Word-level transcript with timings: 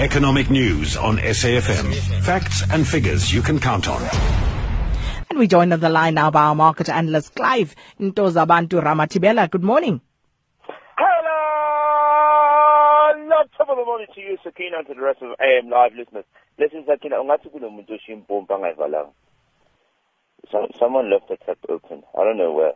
Economic 0.00 0.48
news 0.48 0.96
on 0.96 1.16
SAFM. 1.18 1.92
Facts 2.22 2.62
and 2.70 2.86
figures 2.86 3.34
you 3.34 3.42
can 3.42 3.58
count 3.58 3.88
on. 3.88 4.00
And 5.28 5.40
we 5.40 5.48
join 5.48 5.72
on 5.72 5.80
the 5.80 5.88
line 5.88 6.14
now 6.14 6.30
by 6.30 6.42
our 6.44 6.54
market 6.54 6.88
analyst 6.88 7.34
Clive 7.34 7.74
Ntozabantu 7.98 8.80
Ramathibela. 8.80 9.50
Good 9.50 9.64
morning. 9.64 10.00
Hello! 10.96 12.04
Not 13.26 13.50
top 13.58 13.70
of 13.70 13.76
the 13.76 13.84
morning 13.84 14.06
to 14.14 14.20
you, 14.20 14.38
Sakina, 14.44 14.78
and 14.78 14.86
to 14.86 14.94
the 14.94 15.00
rest 15.00 15.20
of 15.20 15.30
AM 15.40 15.68
Live 15.68 15.94
listeners. 15.96 16.24
Listen, 16.60 16.84
Sakina, 16.86 17.16
ungathi 17.16 17.48
kunomuntu 17.50 17.94
oshimpompa 17.98 18.54
angayivalanga. 18.54 19.10
Some, 20.52 20.68
someone 20.78 21.10
left 21.10 21.26
the 21.28 21.36
tap 21.44 21.58
open. 21.68 22.04
I 22.16 22.22
don't 22.22 22.38
know 22.38 22.52
where. 22.52 22.74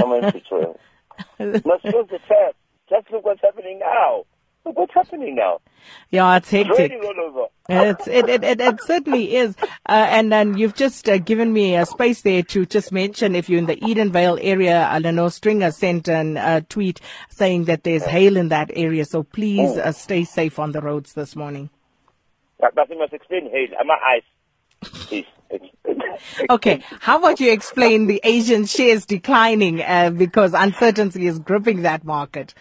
Someone 0.00 0.30
switched 0.30 0.52
it. 0.52 0.80
Must 1.66 1.82
close 1.82 2.08
the 2.08 2.18
tap. 2.26 2.56
Just 2.88 3.10
look 3.12 3.26
what's 3.26 3.42
happening 3.42 3.78
now. 3.80 4.24
What's 4.62 4.92
happening 4.92 5.36
now. 5.36 5.60
Yeah, 6.10 6.36
it's 6.36 6.50
hectic. 6.50 6.78
Raining 6.78 7.02
all 7.02 7.20
over. 7.20 7.46
It's, 7.68 8.06
it, 8.06 8.28
it, 8.28 8.44
it, 8.44 8.60
it 8.60 8.80
certainly 8.82 9.36
is. 9.36 9.56
Uh, 9.60 10.06
and 10.10 10.30
then 10.30 10.58
you've 10.58 10.74
just 10.74 11.08
uh, 11.08 11.18
given 11.18 11.52
me 11.52 11.76
a 11.76 11.86
space 11.86 12.20
there 12.20 12.42
to 12.42 12.66
just 12.66 12.92
mention 12.92 13.34
if 13.34 13.48
you're 13.48 13.58
in 13.58 13.66
the 13.66 13.76
Edenvale 13.76 14.38
area, 14.42 14.86
I 14.86 15.00
don't 15.00 15.14
know, 15.16 15.28
Stringer 15.28 15.70
sent 15.70 16.08
an 16.08 16.36
uh, 16.36 16.60
tweet 16.68 17.00
saying 17.30 17.64
that 17.64 17.84
there's 17.84 18.04
hail 18.04 18.36
in 18.36 18.48
that 18.48 18.70
area. 18.74 19.04
So 19.06 19.22
please 19.22 19.76
uh, 19.78 19.92
stay 19.92 20.24
safe 20.24 20.58
on 20.58 20.72
the 20.72 20.82
roads 20.82 21.14
this 21.14 21.34
morning. 21.34 21.70
That, 22.60 22.74
that 22.74 22.88
must 22.90 23.14
explain 23.14 23.50
hail. 23.50 23.68
And 23.78 23.88
my 23.88 23.96
eyes. 24.04 24.22
Please. 24.82 25.26
Okay, 26.48 26.82
how 27.00 27.18
about 27.18 27.40
you 27.40 27.50
explain 27.50 28.06
the 28.06 28.20
Asian 28.24 28.66
shares 28.66 29.04
declining 29.06 29.82
uh, 29.82 30.10
because 30.10 30.52
uncertainty 30.54 31.26
is 31.26 31.38
gripping 31.38 31.82
that 31.82 32.04
market? 32.04 32.54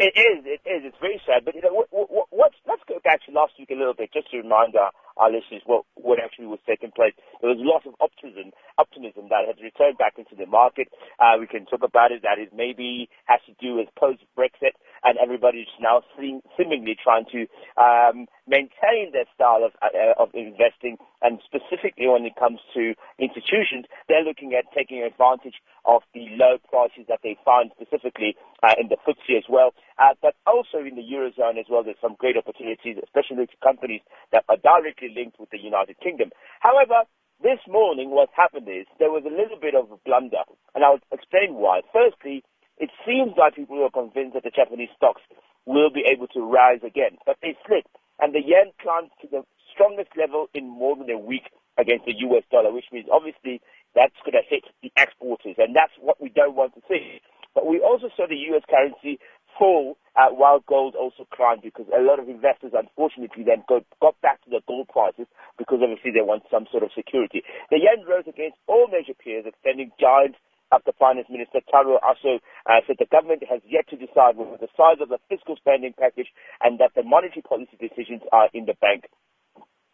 It 0.00 0.16
is, 0.16 0.48
it 0.48 0.64
is. 0.64 0.80
It's 0.88 0.96
very 0.96 1.20
sad. 1.28 1.44
But 1.44 1.52
you 1.54 1.60
know, 1.60 1.84
what, 1.92 2.08
what, 2.32 2.52
let's 2.64 2.80
go 2.88 2.96
back 3.04 3.20
to 3.28 3.36
last 3.36 3.52
week 3.60 3.68
a 3.68 3.76
little 3.76 3.92
bit, 3.92 4.08
just 4.16 4.32
to 4.32 4.40
remind 4.40 4.72
our, 4.72 4.96
our 5.20 5.28
listeners 5.28 5.60
what, 5.68 5.84
what 5.92 6.16
actually 6.16 6.48
was 6.48 6.58
taking 6.64 6.88
place. 6.88 7.12
There 7.44 7.52
was 7.52 7.60
a 7.60 7.68
lot 7.68 7.84
of 7.84 7.92
optimism, 8.00 8.56
optimism 8.80 9.28
that 9.28 9.44
has 9.44 9.60
returned 9.60 10.00
back 10.00 10.16
into 10.16 10.32
the 10.32 10.48
market. 10.48 10.88
Uh, 11.20 11.36
we 11.36 11.44
can 11.44 11.68
talk 11.68 11.84
about 11.84 12.16
it. 12.16 12.24
That 12.24 12.40
it 12.40 12.56
maybe 12.56 13.12
has 13.28 13.44
to 13.44 13.52
do 13.60 13.76
with 13.76 13.92
post-Brexit, 13.92 14.72
and 15.10 15.18
everybody's 15.18 15.66
now 15.82 16.06
seem, 16.14 16.38
seemingly 16.54 16.94
trying 16.94 17.26
to 17.34 17.50
um, 17.74 18.30
maintain 18.46 19.10
their 19.10 19.26
style 19.34 19.66
of, 19.66 19.74
uh, 19.82 20.14
of 20.22 20.30
investing. 20.38 21.02
And 21.18 21.42
specifically 21.42 22.06
when 22.06 22.22
it 22.22 22.38
comes 22.38 22.62
to 22.78 22.94
institutions, 23.18 23.90
they're 24.06 24.22
looking 24.22 24.54
at 24.54 24.70
taking 24.70 25.02
advantage 25.02 25.58
of 25.82 26.06
the 26.14 26.30
low 26.38 26.62
prices 26.70 27.10
that 27.10 27.26
they 27.26 27.34
find 27.44 27.74
specifically 27.74 28.38
uh, 28.62 28.78
in 28.78 28.86
the 28.86 29.02
FTSE 29.02 29.34
as 29.34 29.50
well. 29.50 29.74
Uh, 29.98 30.14
but 30.22 30.38
also 30.46 30.78
in 30.78 30.94
the 30.94 31.02
Eurozone 31.02 31.58
as 31.58 31.66
well, 31.66 31.82
there's 31.82 31.98
some 31.98 32.14
great 32.14 32.38
opportunities, 32.38 33.02
especially 33.02 33.50
to 33.50 33.58
companies 33.58 34.00
that 34.30 34.46
are 34.46 34.62
directly 34.62 35.10
linked 35.10 35.42
with 35.42 35.50
the 35.50 35.58
United 35.58 35.98
Kingdom. 35.98 36.30
However, 36.62 37.02
this 37.42 37.58
morning 37.66 38.10
what 38.14 38.30
happened 38.36 38.68
is 38.70 38.86
there 39.02 39.10
was 39.10 39.24
a 39.26 39.34
little 39.34 39.58
bit 39.58 39.74
of 39.74 39.90
a 39.90 39.98
blunder, 40.06 40.46
and 40.74 40.84
I'll 40.84 41.02
explain 41.10 41.58
why. 41.58 41.80
Firstly, 41.90 42.44
it 42.80 42.90
seems 43.06 43.36
like 43.36 43.54
people 43.54 43.78
were 43.78 43.92
convinced 43.92 44.34
that 44.34 44.42
the 44.42 44.50
Japanese 44.50 44.90
stocks 44.96 45.22
will 45.66 45.90
be 45.92 46.02
able 46.08 46.26
to 46.32 46.40
rise 46.40 46.80
again, 46.82 47.20
but 47.26 47.36
they 47.42 47.54
slipped, 47.68 47.92
and 48.18 48.34
the 48.34 48.40
yen 48.40 48.72
climbed 48.80 49.12
to 49.20 49.28
the 49.28 49.44
strongest 49.72 50.10
level 50.16 50.48
in 50.54 50.66
more 50.66 50.96
than 50.96 51.10
a 51.10 51.18
week 51.18 51.52
against 51.78 52.06
the 52.06 52.16
US 52.26 52.42
dollar, 52.50 52.72
which 52.72 52.88
means 52.90 53.06
obviously 53.12 53.60
that's 53.94 54.16
going 54.24 54.34
to 54.34 54.44
hit 54.48 54.64
the 54.82 54.90
exporters, 54.96 55.56
and 55.58 55.76
that's 55.76 55.92
what 56.00 56.20
we 56.20 56.30
don't 56.30 56.56
want 56.56 56.74
to 56.74 56.82
see. 56.88 57.20
But 57.54 57.66
we 57.66 57.80
also 57.80 58.08
saw 58.16 58.26
the 58.26 58.40
US 58.56 58.64
currency 58.68 59.20
fall 59.58 59.98
uh, 60.16 60.30
while 60.30 60.64
gold 60.66 60.94
also 60.94 61.26
climbed 61.34 61.62
because 61.62 61.86
a 61.92 62.02
lot 62.02 62.18
of 62.18 62.28
investors, 62.28 62.72
unfortunately, 62.72 63.44
then 63.44 63.62
go, 63.68 63.82
got 64.00 64.20
back 64.22 64.42
to 64.44 64.50
the 64.50 64.62
gold 64.66 64.88
prices 64.88 65.26
because 65.58 65.80
obviously 65.82 66.10
they 66.10 66.24
want 66.24 66.44
some 66.50 66.66
sort 66.70 66.82
of 66.82 66.90
security. 66.94 67.42
The 67.70 67.78
yen 67.78 68.06
rose 68.08 68.26
against 68.28 68.56
all 68.66 68.88
major 68.88 69.14
peers, 69.14 69.44
extending 69.46 69.92
giant 70.00 70.36
after 70.72 70.92
Finance 70.98 71.28
Minister 71.30 71.60
Taro 71.70 71.98
Aso 71.98 72.38
uh, 72.66 72.80
said 72.86 72.96
the 72.98 73.10
government 73.10 73.42
has 73.48 73.60
yet 73.66 73.88
to 73.88 73.96
decide 73.96 74.36
whether 74.36 74.56
the 74.56 74.70
size 74.76 74.98
of 75.00 75.08
the 75.08 75.18
fiscal 75.28 75.56
spending 75.56 75.94
package 75.98 76.28
and 76.62 76.78
that 76.78 76.92
the 76.94 77.02
monetary 77.02 77.42
policy 77.42 77.76
decisions 77.78 78.22
are 78.32 78.48
in 78.54 78.66
the 78.66 78.74
bank. 78.80 79.04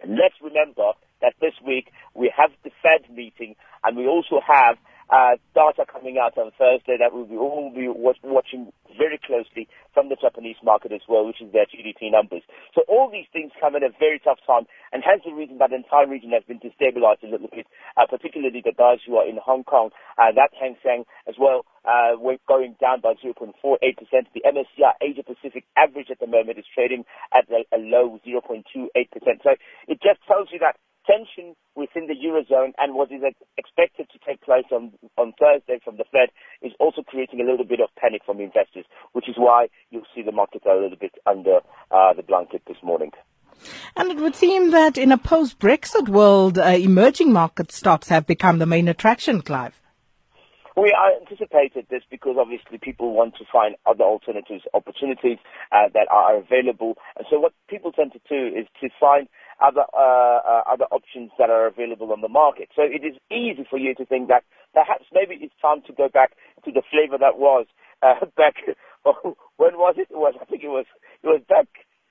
Let's 0.04 0.36
remember 0.42 0.92
that 1.22 1.34
this 1.40 1.54
week 1.66 1.90
we 2.14 2.32
have 2.36 2.50
the 2.62 2.70
Fed 2.82 3.08
meeting 3.10 3.56
and 3.82 3.96
we 3.96 4.06
also 4.06 4.40
have 4.44 4.76
uh, 5.08 5.38
data 5.54 5.86
coming 5.90 6.18
out 6.18 6.36
on 6.36 6.50
Thursday 6.58 6.96
that 6.98 7.14
we'll 7.14 7.30
all 7.38 7.72
be 7.74 7.88
watch, 7.88 8.18
watching 8.22 8.72
very 8.98 9.18
closely 9.24 9.68
from 9.94 10.08
the 10.08 10.16
Japanese 10.46 10.62
market 10.64 10.92
as 10.92 11.00
well, 11.08 11.26
which 11.26 11.40
is 11.40 11.52
their 11.52 11.66
GDP 11.66 12.10
numbers. 12.10 12.42
So 12.74 12.82
all 12.88 13.10
these 13.10 13.26
things 13.32 13.52
come 13.60 13.74
at 13.74 13.82
a 13.82 13.90
very 13.98 14.20
tough 14.22 14.38
time, 14.46 14.66
and 14.92 15.02
hence 15.04 15.22
the 15.24 15.32
reason 15.32 15.58
that 15.58 15.70
the 15.70 15.76
entire 15.76 16.06
region 16.06 16.30
has 16.30 16.42
been 16.46 16.60
destabilized 16.60 17.22
a 17.22 17.30
little 17.30 17.48
bit, 17.48 17.66
uh, 17.96 18.06
particularly 18.06 18.62
the 18.62 18.72
guys 18.72 18.98
who 19.06 19.16
are 19.16 19.26
in 19.26 19.38
Hong 19.42 19.64
Kong. 19.64 19.90
Uh, 20.18 20.30
that 20.34 20.50
Hang 20.58 20.76
Seng 20.82 21.04
as 21.28 21.34
well, 21.38 21.64
uh, 21.84 22.14
going 22.46 22.76
down 22.80 23.00
by 23.00 23.14
0.48%. 23.14 23.54
The 24.34 24.42
MSCI 24.46 24.92
Asia 25.02 25.22
Pacific 25.22 25.64
average 25.76 26.08
at 26.10 26.20
the 26.20 26.26
moment 26.26 26.58
is 26.58 26.64
trading 26.72 27.04
at 27.34 27.50
a, 27.50 27.66
a 27.74 27.78
low 27.78 28.20
0.28%. 28.26 28.62
So 29.42 29.50
it 29.88 29.98
just 30.02 30.20
tells 30.26 30.48
you 30.52 30.58
that 30.60 30.76
tension 31.06 31.54
within 31.78 32.10
the 32.10 32.18
Eurozone 32.18 32.74
and 32.78 32.94
what 32.94 33.12
is 33.12 33.22
expected 33.56 34.10
to 34.10 34.18
take 34.26 34.42
place 34.42 34.66
on, 34.72 34.92
on 35.16 35.32
Thursday 35.38 35.78
from 35.84 35.96
the 35.96 36.04
Fed 36.10 36.28
is 36.60 36.72
also 36.80 37.02
creating 37.02 37.40
a 37.40 37.46
little 37.46 37.64
bit 37.64 37.80
of 37.80 37.88
panic 37.96 38.22
from 38.26 38.40
investors, 38.40 38.84
which 39.12 39.28
is 39.28 39.36
why 39.38 39.68
see 40.16 40.22
the 40.22 40.32
market 40.32 40.62
a 40.66 40.74
little 40.74 40.98
bit 40.98 41.14
under 41.26 41.58
uh, 41.90 42.14
the 42.14 42.22
blanket 42.22 42.62
this 42.66 42.78
morning. 42.82 43.12
And 43.96 44.10
it 44.10 44.18
would 44.18 44.34
seem 44.34 44.70
that 44.72 44.98
in 44.98 45.12
a 45.12 45.18
post-Brexit 45.18 46.08
world, 46.08 46.58
uh, 46.58 46.64
emerging 46.64 47.32
market 47.32 47.72
stocks 47.72 48.08
have 48.08 48.26
become 48.26 48.58
the 48.58 48.66
main 48.66 48.88
attraction, 48.88 49.42
Clive. 49.42 49.80
We 50.76 50.92
anticipated 50.92 51.86
this 51.88 52.02
because 52.10 52.36
obviously 52.38 52.76
people 52.76 53.14
want 53.14 53.34
to 53.36 53.44
find 53.50 53.76
other 53.86 54.04
alternatives, 54.04 54.64
opportunities 54.74 55.38
uh, 55.72 55.88
that 55.94 56.06
are 56.10 56.36
available. 56.36 56.98
And 57.16 57.26
so 57.30 57.40
what 57.40 57.54
people 57.66 57.92
tend 57.92 58.12
to 58.12 58.20
do 58.28 58.54
is 58.54 58.66
to 58.82 58.90
find 59.00 59.26
other 59.58 59.84
uh, 59.96 60.40
uh, 60.44 60.62
other 60.70 60.84
options 60.92 61.30
that 61.38 61.48
are 61.48 61.66
available 61.66 62.12
on 62.12 62.20
the 62.20 62.28
market. 62.28 62.68
So 62.76 62.82
it 62.82 63.06
is 63.06 63.16
easy 63.30 63.66
for 63.68 63.78
you 63.78 63.94
to 63.94 64.04
think 64.04 64.28
that 64.28 64.44
perhaps 64.74 65.06
maybe 65.14 65.38
it's 65.40 65.54
time 65.62 65.80
to 65.86 65.94
go 65.94 66.10
back 66.12 66.32
to 66.66 66.70
the 66.70 66.82
flavor 66.90 67.16
that 67.16 67.38
was 67.38 67.64
uh, 68.02 68.26
back. 68.36 68.56
when 69.56 69.78
was 69.78 69.94
it? 69.98 70.08
It 70.10 70.18
was 70.18 70.34
I 70.40 70.44
think 70.46 70.64
it 70.64 70.68
was 70.72 70.86
it 71.22 71.28
was 71.28 71.42
back 71.48 71.66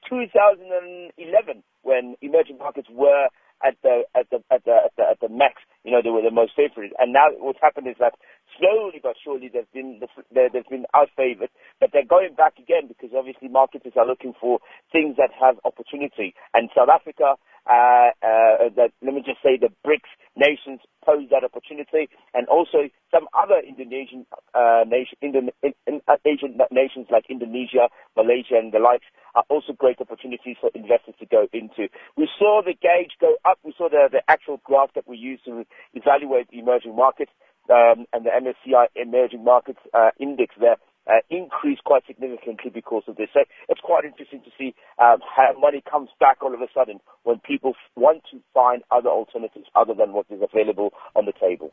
2011 0.09 1.63
when 1.83 2.15
emerging 2.21 2.57
markets 2.57 2.87
were 2.91 3.27
at 3.63 3.75
the 3.83 4.03
at 4.15 4.29
the 4.31 4.39
at 4.51 4.65
the 4.65 4.75
at 4.85 4.93
the, 4.97 5.03
at 5.03 5.19
the 5.21 5.29
max. 5.29 5.61
You 5.83 5.91
know, 5.91 6.01
they 6.03 6.09
were 6.09 6.23
the 6.23 6.31
most 6.31 6.53
favored. 6.55 6.91
And 6.99 7.13
now 7.13 7.29
what's 7.39 7.61
happened 7.61 7.87
is 7.87 7.95
that 7.99 8.13
slowly 8.59 8.99
but 9.01 9.15
surely 9.23 9.49
they've 9.51 9.71
been 9.73 9.99
they've 10.33 10.69
been 10.69 10.85
outfavored, 10.95 11.51
but 11.64 11.64
they're 12.05 12.19
going 12.19 12.35
back 12.35 12.57
again 12.59 12.87
because 12.87 13.09
obviously 13.15 13.47
marketers 13.47 13.93
are 13.97 14.05
looking 14.05 14.33
for 14.39 14.59
things 14.91 15.15
that 15.17 15.29
have 15.39 15.55
opportunity. 15.65 16.33
And 16.53 16.69
South 16.75 16.89
Africa, 16.89 17.35
uh, 17.65 18.09
uh, 18.21 18.69
let 19.01 19.13
me 19.13 19.21
just 19.25 19.41
say 19.43 19.57
the 19.57 19.69
BRICS 19.85 20.09
nations 20.35 20.81
pose 21.03 21.29
that 21.31 21.43
opportunity, 21.43 22.09
and 22.33 22.47
also 22.47 22.89
some 23.13 23.27
other 23.37 23.61
Indonesian 23.61 24.25
uh, 24.53 24.83
nation, 24.85 25.17
Indon- 25.23 25.55
in, 25.63 25.73
in, 25.87 26.01
uh, 26.07 26.17
Asian 26.25 26.57
nations 26.71 27.07
like 27.11 27.25
Indonesia, 27.29 27.89
Malaysia, 28.17 28.57
and 28.57 28.73
the 28.73 28.79
likes 28.79 29.05
are 29.35 29.45
also 29.49 29.73
great 29.73 30.01
opportunities 30.01 30.57
for 30.59 30.69
investors 30.75 31.15
to 31.19 31.25
go 31.25 31.47
into. 31.53 31.87
We 32.17 32.27
saw 32.37 32.61
the 32.65 32.73
gauge 32.73 33.13
go 33.21 33.35
up. 33.45 33.59
We 33.63 33.73
saw 33.77 33.89
the, 33.89 34.09
the 34.11 34.21
actual 34.27 34.59
graph 34.63 34.93
that 34.95 35.07
we 35.07 35.17
use 35.17 35.39
to 35.45 35.63
evaluate 35.93 36.49
the 36.49 36.59
emerging 36.59 36.95
markets 36.95 37.31
um, 37.69 38.05
and 38.13 38.25
the 38.25 38.29
MSCI 38.29 38.87
emerging 38.95 39.43
markets 39.43 39.79
uh, 39.93 40.09
index 40.19 40.53
there 40.59 40.77
uh, 41.07 41.19
increased 41.29 41.83
quite 41.83 42.03
significantly 42.07 42.71
because 42.73 43.03
of 43.07 43.15
this. 43.15 43.29
So 43.33 43.41
it's 43.69 43.81
quite 43.81 44.05
interesting 44.05 44.41
to 44.41 44.51
see 44.57 44.75
um, 44.99 45.19
how 45.35 45.53
money 45.59 45.83
comes 45.89 46.09
back 46.19 46.37
all 46.41 46.53
of 46.53 46.61
a 46.61 46.67
sudden 46.73 46.99
when 47.23 47.39
people 47.39 47.71
f- 47.71 47.91
want 47.95 48.23
to 48.31 48.39
find 48.53 48.83
other 48.91 49.09
alternatives 49.09 49.67
other 49.75 49.93
than 49.93 50.13
what 50.13 50.25
is 50.29 50.41
available 50.41 50.93
on 51.15 51.25
the 51.25 51.33
table. 51.33 51.71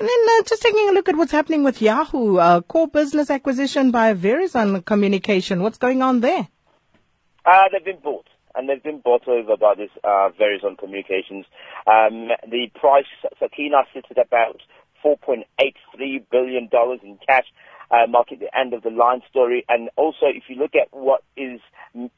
And 0.00 0.08
then 0.08 0.38
uh, 0.38 0.42
just 0.44 0.62
taking 0.62 0.88
a 0.88 0.92
look 0.92 1.08
at 1.08 1.16
what's 1.16 1.32
happening 1.32 1.64
with 1.64 1.82
Yahoo, 1.82 2.38
uh, 2.38 2.60
core 2.62 2.88
business 2.88 3.30
acquisition 3.30 3.90
by 3.90 4.14
Verizon 4.14 4.84
Communication. 4.84 5.62
What's 5.62 5.78
going 5.78 6.02
on 6.02 6.20
there? 6.20 6.48
Uh, 7.44 7.64
they've 7.72 7.84
been 7.84 8.00
bought. 8.02 8.26
And 8.54 8.68
they've 8.68 8.82
been 8.82 9.00
bought 9.00 9.26
over 9.28 9.56
by 9.56 9.74
this 9.76 9.90
uh, 10.04 10.28
Verizon 10.38 10.76
Communications. 10.78 11.46
Um, 11.86 12.28
the 12.48 12.68
price, 12.74 13.06
Sakina 13.38 13.78
sits 13.94 14.08
at 14.10 14.18
about 14.18 14.60
$4.83 15.04 16.24
billion 16.30 16.68
in 17.02 17.18
cash. 17.26 17.46
Uh, 17.92 18.08
marking 18.08 18.40
the 18.40 18.50
end 18.58 18.72
of 18.72 18.82
the 18.82 18.90
line 18.90 19.20
story. 19.28 19.64
And 19.68 19.90
also, 19.96 20.26
if 20.32 20.44
you 20.48 20.56
look 20.56 20.72
at 20.74 20.88
what 20.90 21.22
is 21.36 21.60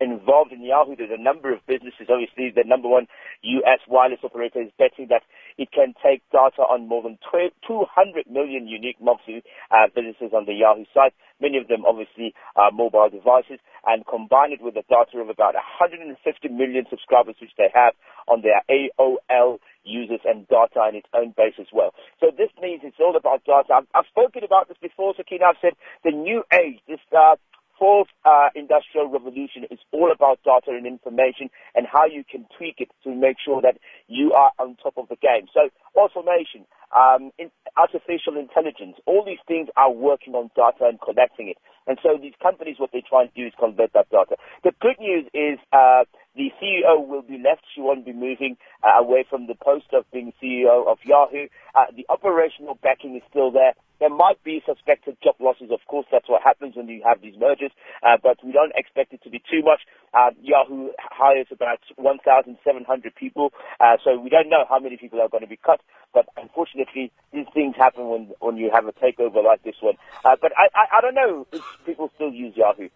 involved 0.01 0.53
in 0.53 0.63
Yahoo, 0.63 0.97
there's 0.97 1.11
a 1.13 1.21
number 1.21 1.53
of 1.53 1.67
businesses. 1.67 2.07
Obviously, 2.09 2.55
the 2.55 2.63
number 2.65 2.89
one 2.89 3.07
U.S. 3.43 3.81
wireless 3.89 4.21
operator 4.23 4.63
is 4.63 4.71
betting 4.79 5.09
that 5.11 5.23
it 5.59 5.71
can 5.73 5.95
take 6.03 6.23
data 6.31 6.63
on 6.63 6.89
more 6.89 7.03
than 7.03 7.19
200 7.33 8.31
million 8.31 8.69
unique 8.69 9.01
monthly 9.03 9.43
uh, 9.71 9.91
visitors 9.95 10.31
on 10.33 10.47
the 10.47 10.55
Yahoo 10.55 10.85
site. 10.95 11.13
Many 11.41 11.59
of 11.59 11.69
them, 11.69 11.85
obviously, 11.85 12.35
are 12.57 12.71
mobile 12.71 13.11
devices, 13.11 13.59
and 13.87 14.07
combine 14.07 14.53
it 14.53 14.63
with 14.63 14.75
the 14.75 14.87
data 14.89 15.19
of 15.19 15.29
about 15.29 15.55
150 15.55 16.15
million 16.49 16.87
subscribers 16.89 17.35
which 17.41 17.53
they 17.59 17.69
have 17.75 17.95
on 18.29 18.43
their 18.43 18.63
AOL 18.71 19.59
users 19.85 20.21
and 20.25 20.49
data 20.49 20.89
in 20.89 20.97
its 20.97 21.09
own 21.15 21.35
base 21.37 21.55
as 21.61 21.69
well. 21.73 21.95
So 22.21 22.31
this 22.37 22.51
means 22.61 22.81
it's 22.85 23.01
all 23.01 23.17
about 23.17 23.45
data. 23.45 23.73
I've, 23.73 23.89
I've 23.95 24.11
spoken 24.11 24.45
about 24.45 24.69
this 24.69 24.79
before, 24.81 25.15
Sakina. 25.17 25.47
I've 25.47 25.61
said 25.63 25.75
the 26.05 26.11
new 26.11 26.43
age, 26.53 26.81
this 26.89 27.01
uh, 27.17 27.37
fourth 27.79 28.09
uh, 28.25 28.49
industrial 28.55 29.09
revolution 29.11 29.65
is 29.71 29.79
all 29.93 30.13
about 30.13 30.41
data 30.45 30.77
and 30.77 30.87
information 30.87 31.51
and 31.75 31.87
how 31.91 32.07
you 32.07 32.25
can 32.25 32.47
tweak 32.57 32.77
it 32.79 32.89
to 33.05 33.15
make 33.15 33.37
sure 33.45 33.61
that 33.63 33.79
you 34.09 34.33
are 34.33 34.53
on 34.59 34.77
top 34.83 34.95
of 34.97 35.09
the 35.09 35.17
game. 35.17 35.47
So 35.53 35.71
automation, 35.97 36.67
um, 36.95 37.31
in 37.39 37.51
artificial 37.77 38.39
intelligence, 38.39 38.97
all 39.07 39.25
these 39.25 39.43
things 39.49 39.69
are 39.77 39.91
working 39.91 40.35
on 40.35 40.51
data 40.55 40.89
and 40.89 41.01
collecting 41.01 41.49
it. 41.49 41.59
And 41.87 41.99
so 42.03 42.17
these 42.21 42.35
companies, 42.43 42.77
what 42.79 42.91
they 42.93 43.03
try 43.03 43.23
and 43.23 43.35
do 43.35 43.47
is 43.47 43.53
convert 43.59 43.93
that 43.93 44.09
data. 44.11 44.37
The 44.63 44.73
good 44.81 44.97
news 44.99 45.27
is 45.35 45.59
uh, 45.73 46.05
the 46.35 46.51
CEO 46.61 47.07
will 47.07 47.23
be 47.23 47.37
left. 47.37 47.63
She 47.75 47.81
won't 47.81 48.07
be 48.07 48.13
moving 48.13 48.57
uh, 48.83 49.03
away 49.03 49.25
from 49.29 49.47
the 49.47 49.55
post 49.55 49.87
of 49.93 50.05
being 50.13 50.33
CEO 50.43 50.87
of 50.87 50.99
Yahoo. 51.05 51.49
Uh, 51.75 51.87
the 51.95 52.07
operational 52.09 52.79
backing 52.83 53.17
is 53.17 53.23
still 53.29 53.51
there. 53.51 53.75
There 54.01 54.11
might 54.11 54.43
be 54.43 54.63
suspected 54.67 55.17
job 55.23 55.37
losses. 55.41 55.71
Of 55.71 55.81
course, 55.87 56.07
that's 56.11 56.29
what 56.29 56.43
happens 56.43 56.77
when 56.77 56.89
you 56.89 57.03
have 57.07 57.23
these 57.23 57.35
mergers, 57.39 57.71
uh, 58.03 58.17
but 58.23 58.39
we 58.45 58.53
don't 58.53 58.73
expect 58.75 59.13
it 59.13 59.23
to 59.23 59.31
be 59.31 59.39
too 59.39 59.63
much. 59.63 59.81
Uh, 60.13 60.31
Yahoo 60.43 60.91
hires 60.99 61.47
about 61.51 61.81
1,700 61.97 63.15
people, 63.15 63.53
uh, 63.81 63.97
so 64.03 64.19
we 64.19 64.31
don't 64.31 64.49
know 64.49 64.65
how 64.69 64.79
many 64.79 64.97
people 64.97 65.21
are 65.21 65.29
going 65.29 65.43
to 65.43 65.49
be 65.49 65.59
cut. 65.59 65.81
But 66.13 66.27
unfortunately, 66.37 67.13
these 67.33 67.47
things 67.55 67.75
happen 67.77 68.09
when 68.09 68.33
when 68.41 68.57
you 68.57 68.71
have 68.73 68.87
a 68.87 68.93
takeover 68.93 69.43
like 69.45 69.63
this 69.63 69.77
one. 69.81 69.95
Uh, 70.25 70.37
but 70.41 70.53
I, 70.57 70.69
I 70.75 70.99
I 70.99 71.01
don't 71.01 71.15
know 71.15 71.47
if 71.53 71.63
people 71.87 72.11
still 72.15 72.31
use 72.33 72.57
Yahoo. 72.57 72.89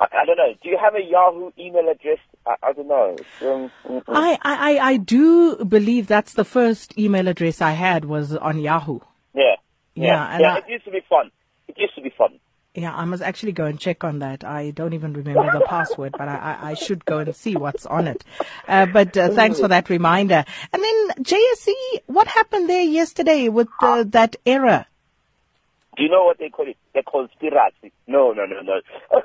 I, 0.00 0.06
I, 0.22 0.24
don't 0.26 0.36
know. 0.36 0.54
Do 0.62 0.68
you 0.68 0.78
have 0.78 0.94
a 0.94 1.02
Yahoo 1.02 1.50
email 1.58 1.88
address? 1.88 2.18
I, 2.46 2.54
I 2.62 2.72
don't 2.72 2.88
know. 2.88 3.16
Um, 3.42 3.70
I, 4.06 4.38
I, 4.42 4.78
I 4.78 4.96
do 4.96 5.64
believe 5.64 6.06
that's 6.06 6.34
the 6.34 6.44
first 6.44 6.96
email 6.98 7.26
address 7.28 7.60
I 7.60 7.72
had 7.72 8.04
was 8.04 8.36
on 8.36 8.58
Yahoo. 8.60 9.00
Yeah. 10.02 10.38
Yeah. 10.38 10.40
Yeah. 10.40 10.56
it 10.58 10.64
used 10.68 10.84
to 10.84 10.90
be 10.90 11.00
fun. 11.08 11.30
It 11.68 11.76
used 11.78 11.94
to 11.94 12.02
be 12.02 12.10
fun. 12.10 12.38
Yeah, 12.74 12.94
I 12.94 13.04
must 13.06 13.22
actually 13.22 13.52
go 13.52 13.64
and 13.64 13.80
check 13.80 14.04
on 14.04 14.20
that. 14.20 14.44
I 14.44 14.70
don't 14.70 14.92
even 14.92 15.12
remember 15.12 15.50
the 15.52 15.64
password, 15.66 16.12
but 16.12 16.28
I, 16.28 16.36
I, 16.36 16.70
I, 16.70 16.74
should 16.74 17.04
go 17.04 17.18
and 17.18 17.34
see 17.34 17.56
what's 17.56 17.86
on 17.86 18.06
it. 18.06 18.24
Uh, 18.68 18.86
but 18.86 19.16
uh, 19.16 19.30
thanks 19.30 19.58
for 19.58 19.66
that 19.66 19.90
reminder. 19.90 20.44
And 20.72 20.82
then 20.82 21.08
JSE, 21.24 21.72
what 22.06 22.28
happened 22.28 22.68
there 22.68 22.84
yesterday 22.84 23.48
with 23.48 23.68
uh, 23.82 24.04
that 24.08 24.36
error? 24.46 24.86
Do 25.98 26.04
you 26.04 26.10
know 26.10 26.22
what 26.22 26.38
they 26.38 26.48
call 26.48 26.70
it? 26.70 26.78
They 26.94 27.02
conspiracy. 27.02 27.90
No, 28.06 28.30
no, 28.30 28.46
no, 28.46 28.62
no. 28.62 28.78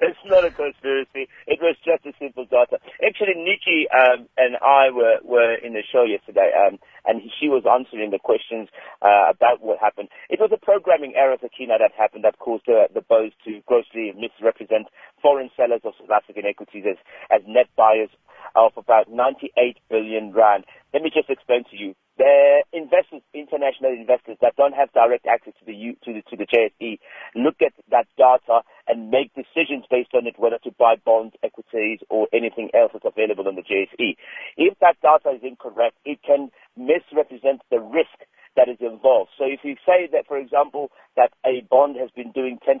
it's 0.00 0.22
not 0.24 0.46
a 0.46 0.54
conspiracy. 0.54 1.26
It 1.50 1.58
was 1.58 1.74
just 1.82 2.06
a 2.06 2.14
simple 2.22 2.46
data. 2.46 2.78
Actually, 3.02 3.34
Nikki 3.34 3.90
um, 3.90 4.30
and 4.38 4.54
I 4.62 4.94
were, 4.94 5.18
were 5.26 5.58
in 5.58 5.74
the 5.74 5.82
show 5.82 6.06
yesterday, 6.06 6.54
um, 6.54 6.78
and 7.04 7.18
she 7.42 7.48
was 7.50 7.66
answering 7.66 8.14
the 8.14 8.22
questions 8.22 8.68
uh, 9.02 9.34
about 9.34 9.58
what 9.58 9.82
happened. 9.82 10.08
It 10.30 10.38
was 10.38 10.54
a 10.54 10.62
programming 10.62 11.14
error, 11.18 11.34
for 11.34 11.50
Sakina, 11.50 11.82
that 11.82 11.98
happened 11.98 12.22
that 12.22 12.38
caused 12.38 12.70
uh, 12.70 12.86
the 12.94 13.02
BOEs 13.02 13.34
to 13.50 13.58
grossly 13.66 14.14
misrepresent 14.14 14.86
foreign 15.20 15.50
sellers 15.58 15.82
of 15.82 15.98
South 15.98 16.14
African 16.14 16.46
equities 16.46 16.84
as, 16.86 16.98
as 17.34 17.42
net 17.42 17.66
buyers 17.76 18.10
of 18.54 18.70
about 18.78 19.10
98 19.10 19.50
billion 19.90 20.30
rand. 20.30 20.62
Let 20.94 21.02
me 21.02 21.10
just 21.10 21.28
explain 21.28 21.64
to 21.70 21.76
you. 21.76 21.94
The 22.18 22.64
investors, 22.72 23.22
international 23.34 23.92
investors 23.92 24.38
that 24.40 24.56
don't 24.56 24.72
have 24.72 24.92
direct 24.92 25.26
access 25.26 25.52
to 25.60 25.64
the 25.66 25.76
to 26.04 26.12
the, 26.14 26.22
to 26.30 26.36
the 26.36 26.46
JSE, 26.48 26.98
look 27.34 27.56
at 27.60 27.72
that 27.90 28.06
data 28.16 28.62
and 28.88 29.10
make 29.10 29.34
decisions 29.34 29.84
based 29.90 30.14
on 30.14 30.26
it, 30.26 30.38
whether 30.38 30.58
to 30.64 30.70
buy 30.78 30.96
bonds, 31.04 31.36
equities, 31.44 32.00
or 32.08 32.28
anything 32.32 32.70
else 32.72 32.92
that's 32.92 33.04
available 33.04 33.48
on 33.48 33.56
the 33.56 33.62
JSE. 33.62 34.16
If 34.56 34.78
that 34.80 34.96
data 35.02 35.36
is 35.36 35.42
incorrect, 35.44 35.96
it 36.04 36.18
can 36.24 36.50
misrepresent 36.76 37.60
the 37.70 37.80
risk 37.80 38.16
that 38.56 38.68
is 38.68 38.78
involved. 38.80 39.30
So 39.36 39.44
if 39.44 39.60
you 39.62 39.76
say 39.84 40.08
that, 40.12 40.26
for 40.26 40.38
example, 40.38 40.90
that 41.16 41.32
a 41.44 41.62
bond 41.68 41.96
has 42.00 42.10
been 42.16 42.32
doing 42.32 42.58
10% 42.66 42.80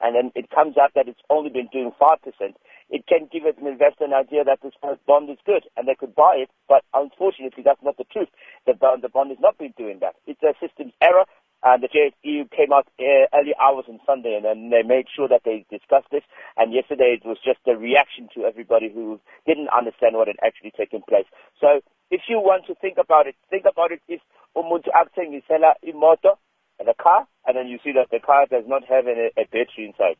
and 0.00 0.14
then 0.16 0.32
it 0.34 0.50
comes 0.50 0.76
out 0.76 0.92
that 0.94 1.08
it's 1.08 1.20
only 1.28 1.50
been 1.50 1.68
doing 1.72 1.92
5%, 2.00 2.16
it 2.90 3.06
can 3.06 3.28
give 3.32 3.44
an 3.44 3.66
investor 3.66 4.04
an 4.04 4.14
idea 4.14 4.44
that 4.44 4.60
this 4.62 4.74
bond 5.06 5.30
is 5.30 5.38
good 5.46 5.64
and 5.76 5.86
they 5.86 5.94
could 5.94 6.14
buy 6.14 6.34
it, 6.42 6.50
but 6.68 6.82
unfortunately 6.92 7.62
that's 7.62 7.82
not 7.82 7.96
the 7.96 8.04
truth. 8.04 8.28
The 8.66 8.74
bond, 8.74 9.02
the 9.02 9.08
bond 9.08 9.30
has 9.30 9.38
not 9.40 9.58
been 9.58 9.72
doing 9.78 9.98
that. 10.00 10.16
It's 10.26 10.42
a 10.42 10.54
systems 10.60 10.92
error. 11.00 11.24
And 11.62 11.82
the 11.82 11.88
JSE 11.88 12.50
came 12.56 12.72
out 12.72 12.88
uh, 12.98 13.28
early 13.36 13.52
hours 13.60 13.84
on 13.86 14.00
Sunday, 14.06 14.34
and 14.34 14.46
then 14.46 14.70
they 14.70 14.82
made 14.82 15.04
sure 15.14 15.28
that 15.28 15.42
they 15.44 15.66
discussed 15.70 16.08
this. 16.10 16.22
And 16.56 16.72
yesterday 16.72 17.20
it 17.20 17.26
was 17.28 17.36
just 17.44 17.60
a 17.68 17.76
reaction 17.76 18.28
to 18.34 18.44
everybody 18.46 18.88
who 18.88 19.20
didn't 19.46 19.68
understand 19.68 20.16
what 20.16 20.28
had 20.28 20.40
actually 20.42 20.72
taken 20.72 21.02
place. 21.06 21.26
So 21.60 21.82
if 22.10 22.22
you 22.28 22.40
want 22.40 22.64
to 22.66 22.74
think 22.76 22.96
about 22.96 23.26
it, 23.26 23.36
think 23.50 23.66
about 23.70 23.92
it 23.92 24.00
if 24.08 24.22
umuntu 24.56 24.88
akuthengisela 24.88 25.74
imoto 25.84 26.40
and 26.78 26.88
a 26.88 26.94
car, 26.94 27.26
and 27.46 27.56
then 27.56 27.68
you 27.68 27.78
see 27.84 27.92
that 27.92 28.08
the 28.10 28.20
car 28.20 28.46
does 28.50 28.64
not 28.66 28.84
have 28.88 29.06
any, 29.06 29.28
a 29.36 29.44
battery 29.44 29.84
inside. 29.84 30.16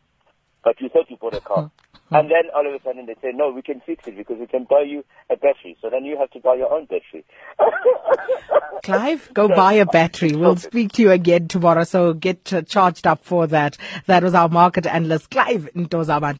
But 0.62 0.80
you 0.80 0.88
thought 0.88 1.10
you 1.10 1.16
bought 1.16 1.34
a 1.34 1.40
car. 1.40 1.64
Mm-hmm. 1.64 2.14
And 2.14 2.30
then 2.30 2.42
all 2.54 2.66
of 2.66 2.74
a 2.74 2.82
sudden 2.82 3.06
they 3.06 3.14
say, 3.22 3.30
no, 3.32 3.50
we 3.50 3.62
can 3.62 3.80
fix 3.86 4.06
it 4.06 4.16
because 4.16 4.38
we 4.38 4.46
can 4.46 4.64
buy 4.68 4.82
you 4.82 5.04
a 5.30 5.36
battery. 5.36 5.76
So 5.80 5.88
then 5.90 6.04
you 6.04 6.18
have 6.18 6.30
to 6.32 6.40
buy 6.40 6.56
your 6.56 6.72
own 6.72 6.86
battery. 6.86 7.24
Clive, 8.82 9.30
go 9.32 9.48
buy 9.48 9.74
a 9.74 9.86
battery. 9.86 10.34
We'll 10.34 10.56
speak 10.70 10.92
to 10.92 11.02
you 11.02 11.10
again 11.12 11.48
tomorrow. 11.48 11.84
So 11.84 12.12
get 12.14 12.52
uh, 12.52 12.62
charged 12.62 13.06
up 13.06 13.22
for 13.24 13.46
that. 13.48 13.76
That 14.06 14.22
was 14.22 14.34
our 14.34 14.48
market 14.48 14.86
analyst, 14.86 15.30
Clive 15.30 15.68
Ntozaman. 15.74 16.38